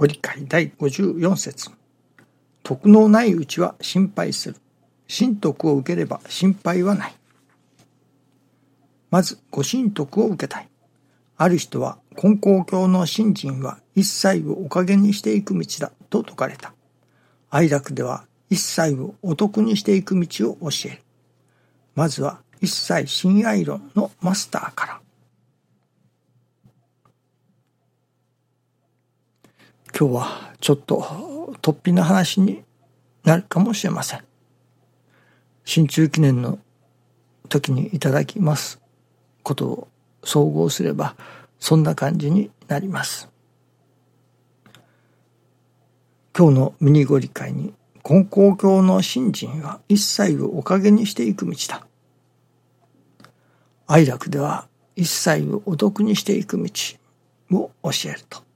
[0.00, 1.70] ご理解第54節
[2.62, 4.56] 徳のないうちは心配する。
[5.14, 7.14] 神徳を受ければ心配はない。
[9.10, 10.68] まず、ご神徳を受けたい。
[11.36, 16.72] ある人は、根高教の信心は一切をおかげにしていく道だと説かれた。
[17.50, 21.02] 愛楽では一切をお得にしていく道を教える。
[21.94, 25.00] まずは一切親愛論のマスターから。
[29.98, 32.62] 今日はちょっと突飛な話に
[33.24, 34.24] なるかもしれません。
[35.64, 36.58] 新中記念の
[37.48, 38.80] 時にいただきます
[39.42, 39.88] ことを
[40.24, 41.16] 総合すれば
[41.58, 43.28] そんな感じになります。
[46.36, 47.74] 今日のミニご理解に
[48.08, 51.86] 根高教の信心は一切をおかげにしていく道だ。
[53.86, 56.70] 愛楽では一切をお得にしていく道
[57.52, 58.49] を教えると。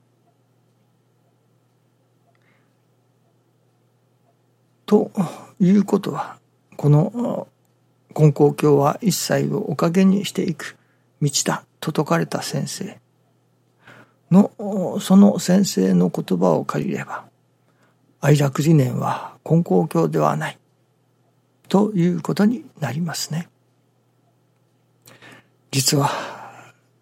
[4.95, 5.11] と
[5.59, 6.37] いうことは
[6.77, 7.49] この
[8.17, 10.77] 根高教は一切をおかげにしていく
[11.21, 12.97] 道だと説かれた先生
[14.31, 17.25] のその先生の言葉を借りれば
[18.21, 20.57] 愛楽理念は根高教ではない
[21.67, 23.49] ということになりますね。
[25.71, 26.09] 実は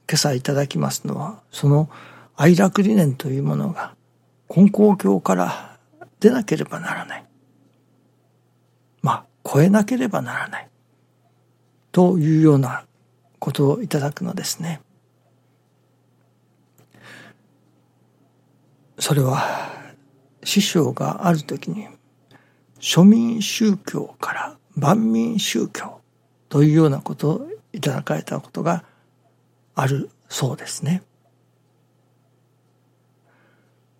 [0.09, 1.91] 今朝いただきますのはその
[2.35, 3.93] 愛楽理念というものが
[4.49, 5.77] 根高教から
[6.19, 7.25] 出なければならない。
[9.45, 10.69] 超えなければならない
[11.91, 12.85] というような
[13.39, 14.81] ことをいただくのですね。
[18.99, 19.69] それは
[20.45, 21.87] 師匠がある時に
[22.79, 25.99] 庶民宗教から万民宗教
[26.47, 28.85] というようなことをいただかれたことが
[29.75, 31.03] あるそうですね。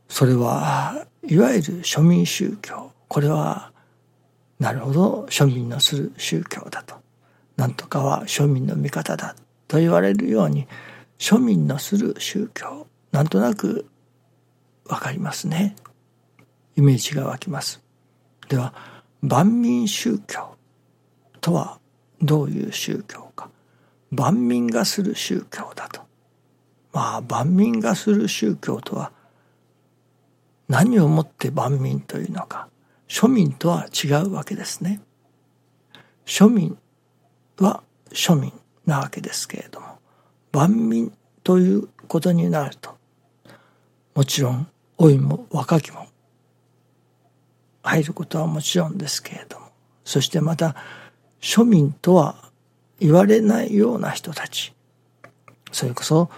[0.08, 3.73] それはいわゆる庶民宗教これは
[4.60, 5.26] なるほど。
[5.30, 6.96] 庶民のする宗教だと。
[7.58, 9.36] なんとかは庶民の味方だ
[9.68, 10.68] と言われるように
[11.20, 13.86] 庶民のする宗教なんとなく
[14.86, 15.76] わかりますね。
[16.76, 17.82] イメージが湧きます。
[18.50, 18.74] では
[19.22, 20.56] 万民宗教
[21.40, 21.80] とは
[22.22, 23.50] どういう宗教か。
[24.12, 26.02] 万民がする宗教だと。
[26.92, 29.12] まあ万民がする宗教とは
[30.68, 32.68] 何をもって万民というのか。
[33.14, 35.00] 庶民とは違うわけですね。
[36.26, 36.76] 庶民
[37.60, 38.52] は庶民
[38.88, 40.00] なわけですけれども
[40.52, 41.14] 万民
[41.44, 42.98] ということになると
[44.16, 46.08] もちろん老いも若きも
[47.84, 49.68] 入ることはもちろんですけれども
[50.04, 50.76] そしてまた
[51.40, 52.50] 庶民とは
[53.00, 54.74] 言われないような人たち
[55.72, 56.32] それこそ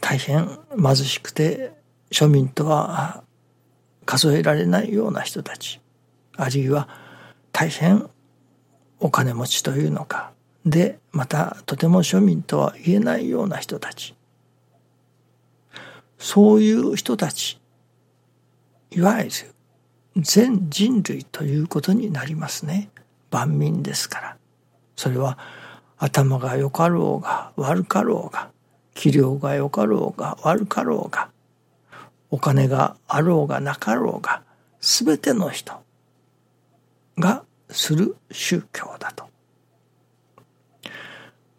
[0.00, 0.46] 大変
[0.76, 1.72] 貧しくて
[2.12, 3.24] 庶民とは
[4.12, 5.80] 数えられないような人たち。
[6.36, 6.86] あるいは
[7.50, 8.10] 大変
[9.00, 10.32] お金持ちというのか。
[10.66, 14.14] でまたとても庶民とは言えないような人たち。
[16.18, 17.58] そういう人たち。
[18.90, 19.30] いわゆる
[20.18, 22.90] 全人類ということになりますね。
[23.30, 24.36] 万民ですから。
[24.94, 25.38] それは
[25.96, 28.50] 頭が良かろうが悪かろうが
[28.92, 31.30] 器量が良かろうが悪かろうが
[32.32, 34.42] お金があろうがなかろうが
[34.80, 35.74] 全ての人
[37.18, 39.28] がする宗教だと。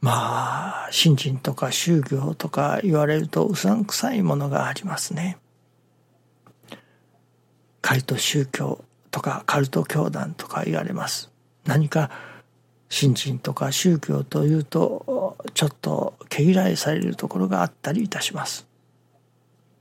[0.01, 5.37] まあ信心とか宗教とか言われるとうさんくさいものがありますね。
[7.81, 11.31] カルト宗教とかカルト教団とか言われます。
[11.65, 12.09] 何か
[12.89, 18.72] 信心とか宗教というとちょっと毛嫌いされるところがあったりいたします。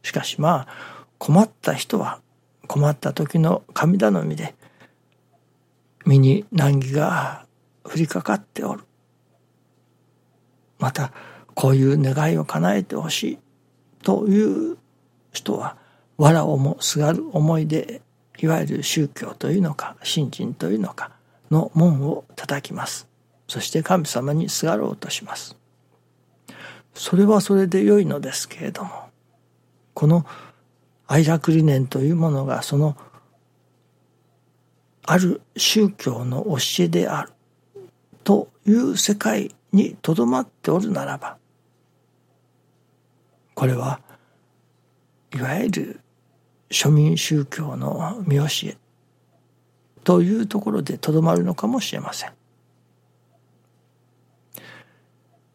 [0.02, 2.20] しかしまあ困った人は
[2.66, 4.54] 困った時の神頼みで
[6.04, 7.46] 身に難儀が
[7.84, 8.84] 降りかかっておる。
[10.78, 11.12] また
[11.54, 13.38] こういう願いを叶えてほしい
[14.03, 14.78] という
[15.32, 15.77] 人は
[16.18, 18.03] 藁をもすがる思いで
[18.38, 21.12] いわゆる宗教というのか信心というのか
[21.50, 23.09] の門を叩きます。
[23.47, 25.56] そして神様にすがろうとします。
[26.94, 29.11] それはそれで良いのですけれども
[30.03, 30.27] この
[31.07, 32.97] 愛楽理念というものがその
[35.04, 37.33] ある宗教の教えである
[38.25, 41.39] という世界にとどまっておるならば
[43.54, 44.01] これは
[45.33, 46.01] いわゆる
[46.69, 48.77] 庶民宗教の見教え
[50.03, 52.33] というところでとどまるのかもしれません。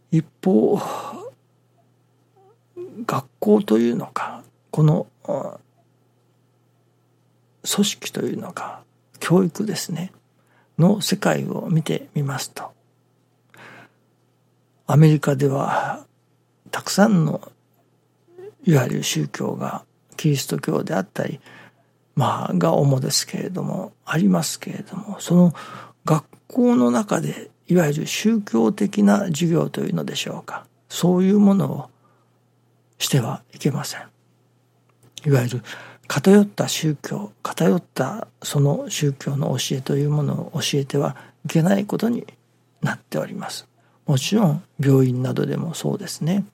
[0.10, 0.80] 一方
[3.06, 5.08] 学校というのかこの
[7.70, 8.82] 組織というのか
[9.20, 10.12] 教育ですね
[10.78, 12.72] の世界を見てみますと
[14.86, 16.06] アメリカでは
[16.72, 17.52] たくさんの
[18.64, 19.84] いわゆる宗教が
[20.16, 21.40] キリスト教であったり
[22.16, 25.54] まあが主ですけれどもありますけれどもその
[26.06, 31.90] 学校の中でいわゆる宗教的な授業というのでしょうかそういうものを
[32.98, 34.02] してはいけません。
[35.26, 35.64] いわゆる
[36.08, 42.26] 偏った宗教偏ったその宗教の教えというものを教えてはいけないことに
[42.82, 43.68] なっております。
[44.06, 46.46] もちろん病院などでもそうですね。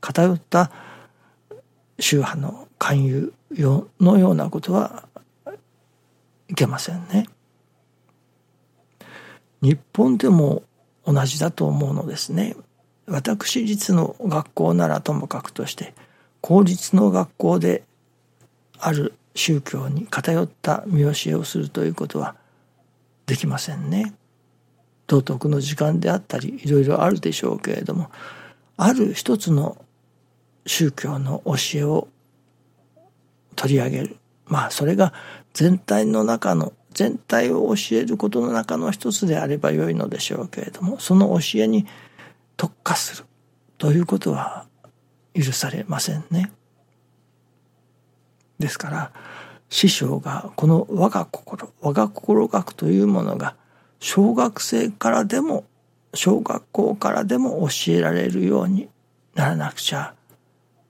[0.00, 0.70] 偏った
[1.98, 3.32] 宗派の勧誘
[4.00, 5.08] のようなことは
[6.48, 7.26] いけませんね。
[9.60, 10.62] 日本でも
[11.04, 12.54] 同じだと思うのですね。
[13.08, 15.94] 私立の学校ならともかくとして
[16.40, 17.82] 公立の学校で
[18.78, 22.36] ある宗教に偏った見教えをするということは
[23.26, 24.14] できませんね。
[25.06, 28.10] 道徳の時間であったりいろいろあるでしょうけれども
[28.76, 29.78] ある一つの
[30.66, 32.08] 宗教の教えを
[33.56, 34.16] 取り上げる
[34.46, 35.14] まあそれが
[35.54, 41.86] 全体の中の全体を教えることの中の一つであればよいのでしょうけれどもその教えに
[42.58, 43.24] 特化する
[43.78, 44.66] ということは
[45.32, 46.52] 許されませんね。
[48.58, 49.12] ですから
[49.70, 53.54] 師匠がこの我が心我が心学というものが
[54.00, 55.64] 小学生からでも
[56.14, 58.88] 小学校からでも教えられるように
[59.34, 60.14] ならなくちゃ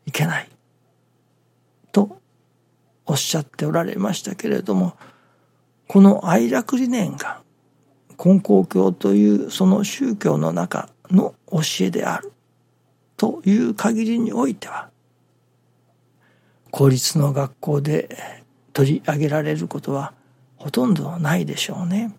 [0.06, 0.48] いけない
[1.92, 2.18] と
[3.04, 4.96] おっしゃっておられましたけれども
[5.86, 7.42] この愛楽理念が
[8.24, 12.32] 根高教というその宗教の中の教えである
[13.16, 14.90] という限りにおいては
[16.70, 20.12] 公立の学校で取り上げられることは
[20.56, 22.14] ほとんどないでしょうね。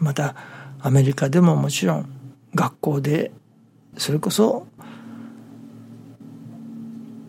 [0.00, 0.34] また
[0.80, 2.12] アメリカでももちろん
[2.54, 3.32] 学校で
[3.96, 4.66] それこそ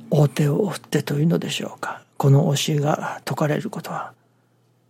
[0.09, 4.13] 大手を振ってというのでしょうかこの教えが説かれることは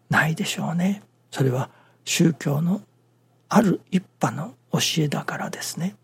[0.09, 1.01] ないでしょうね。
[1.31, 1.69] それは
[2.05, 2.81] 宗教の
[3.49, 5.95] ある一派の教えだからですね。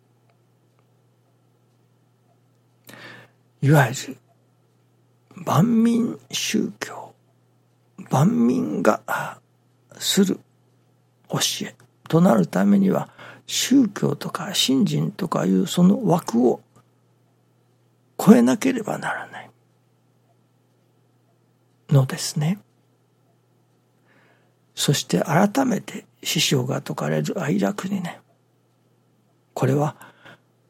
[3.62, 4.18] いわゆる
[5.36, 7.13] 万民宗教
[8.10, 9.01] 万民が
[9.98, 10.39] する
[11.30, 11.75] 教え
[12.07, 13.10] となるためには
[13.48, 16.62] 宗教とか信心とかいうその枠を
[18.18, 19.50] 超えなければならない
[21.89, 22.60] のですね。
[24.75, 28.22] そして改めて師匠が説かれる愛楽にね
[29.59, 29.97] これは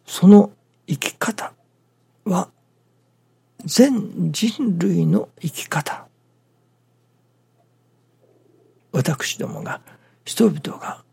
[0.08, 0.50] その
[0.88, 1.54] 生き方
[2.26, 2.50] は
[3.64, 6.08] 全人類の生き方。
[8.92, 9.80] 私どもが
[10.26, 11.04] 人々が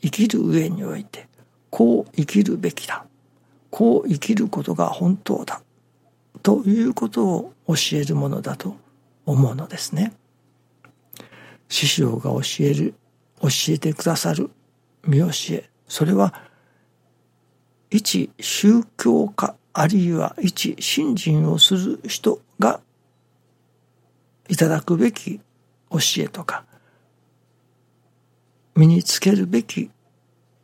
[0.00, 1.28] 生きる上において
[1.68, 3.04] こう生きるべきだ。
[3.68, 5.60] こう生きることが本当だ。
[6.42, 8.78] ということを教えるものだと
[9.26, 10.14] 思うのですね。
[11.68, 12.94] 師匠が教える
[13.42, 14.50] 教えてくださる
[15.06, 15.68] 見教え。
[15.86, 16.45] それは
[17.96, 22.80] 一宗教家あるいは一信心をする人が
[24.48, 25.40] いただくべき
[25.90, 26.64] 教えとか
[28.74, 29.90] 身につけるべき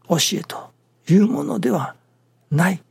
[0.08, 0.70] 教えと
[1.08, 1.94] いうものでは
[2.50, 2.82] ない。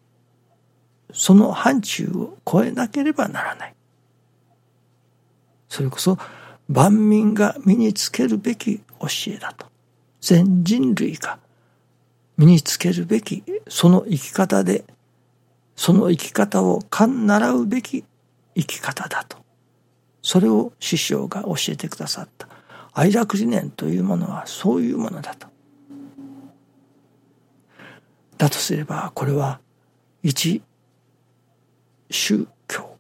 [1.13, 3.75] その範疇を超えなければならない。
[5.70, 6.18] それこそ
[6.68, 9.68] 万民が身につけるべき教えだと。
[10.20, 11.38] 全人類が
[12.41, 14.83] 身につけるべきその生き方で
[15.75, 18.03] その生き方を勘習うべき
[18.55, 19.38] 生き方だと。
[20.24, 22.48] それを師匠が教えてくださった。
[22.93, 25.48] 愛楽理念というものはそういうものだと。
[28.39, 29.60] だとすればこれは
[30.24, 30.63] 一
[32.10, 32.98] 宗教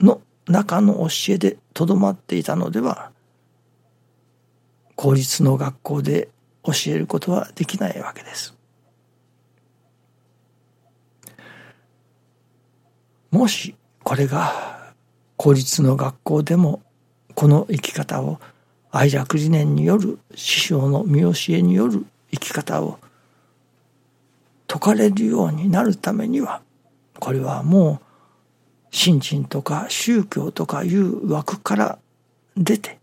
[0.00, 3.10] の中の教えでとどまっていたのでは
[4.96, 6.28] 公立の学校で
[6.62, 8.55] 教えることはできないわけです。
[13.30, 14.92] もしこれが
[15.36, 16.82] 公立の学校でも
[17.34, 18.40] この生き方を
[18.90, 22.98] 愛楽理念による師匠の見教えによる生き方を
[24.68, 26.62] 説かれるようになるためには
[27.18, 28.06] これはもう
[28.90, 31.98] 信心とか宗教とかいう枠から
[32.56, 32.98] 出て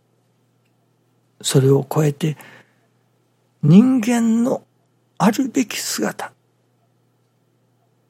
[1.41, 2.37] それを超えて
[3.61, 4.63] 人間の
[5.17, 6.33] あるべき姿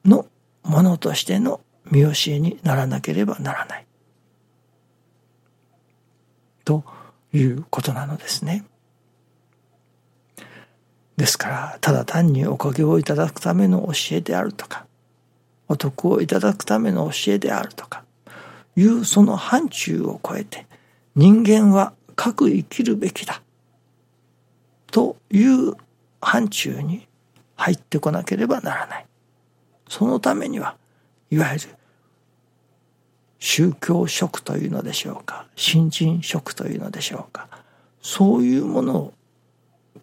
[0.04, 0.26] の
[0.62, 1.60] ものとしての
[1.90, 3.86] 見教えにならなければならない
[6.64, 6.84] と
[7.32, 8.64] いうことなのですね。
[11.16, 14.86] ですからただ単におかげをいただくための教えであるとか
[15.68, 18.04] お得をいただくための教えであるとか
[18.76, 20.66] いうその範疇を超えて
[21.14, 23.42] 人間は各生きるべきだ
[24.90, 25.74] という
[26.20, 27.06] 範疇に
[27.56, 29.06] 入ってこなければならない。
[29.88, 30.76] そのためには
[31.34, 31.68] いわゆる
[33.40, 37.48] 宗教色というのでしょうか新人色というのでしょうか
[38.00, 39.14] そういうものを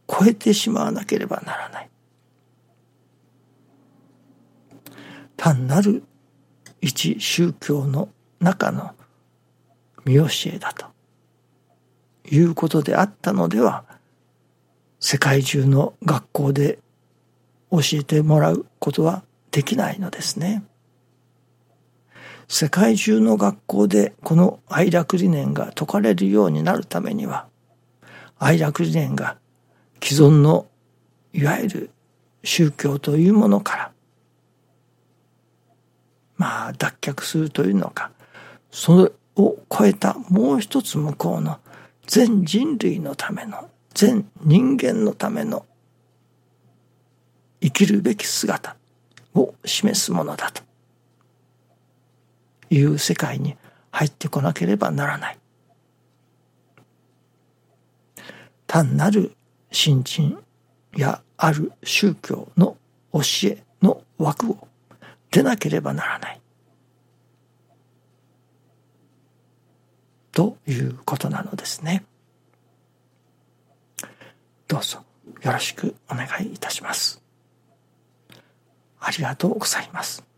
[0.09, 1.89] 超えてしまわなければならない
[5.37, 6.03] 単なる
[6.81, 8.09] 一宗教の
[8.41, 8.91] 中の
[10.03, 10.87] 見教えだと
[12.29, 13.85] いうことであったのでは
[14.99, 16.79] 世界中の学校で
[17.71, 20.63] 教えてもらうことはできないのですね。
[22.53, 27.47] 世界中の学校でこの愛楽理念が説かれるようになるためには
[28.39, 29.37] 愛楽理念が
[30.03, 30.67] 既存の
[31.31, 31.89] いわゆる
[32.43, 33.91] 宗教というものから
[36.35, 38.11] まあ脱却するというのか
[38.69, 41.57] それを超えたもう一つ向こうの
[42.05, 45.65] 全人類のための全人間のための
[47.61, 48.75] 生きるべき姿
[49.35, 50.70] を示すものだと。
[52.71, 53.55] いう世界に
[53.91, 55.37] 入ってこなければならない。
[58.65, 59.35] 単なる
[59.71, 60.41] 新陳
[60.95, 62.77] やある宗教の
[63.13, 64.67] 教えの枠を
[65.29, 66.41] 出なければならない。
[70.31, 72.05] ということなのですね。
[74.69, 75.03] どうぞ
[75.41, 77.21] よろしくお願いいたします。
[79.01, 80.30] ありがとうございます。